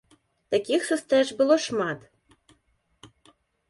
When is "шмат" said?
1.69-1.99